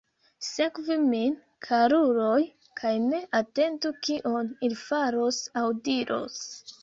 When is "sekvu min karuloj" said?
0.43-2.39